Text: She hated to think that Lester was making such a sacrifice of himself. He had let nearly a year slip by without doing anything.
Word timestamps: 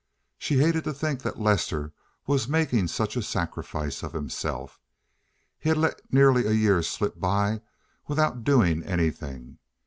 She 0.39 0.57
hated 0.57 0.83
to 0.85 0.93
think 0.95 1.21
that 1.21 1.39
Lester 1.39 1.93
was 2.25 2.47
making 2.47 2.87
such 2.87 3.15
a 3.15 3.21
sacrifice 3.21 4.01
of 4.01 4.13
himself. 4.13 4.79
He 5.59 5.69
had 5.69 5.77
let 5.77 6.01
nearly 6.11 6.47
a 6.47 6.53
year 6.53 6.81
slip 6.81 7.19
by 7.19 7.61
without 8.07 8.43
doing 8.43 8.81
anything. 8.81 9.59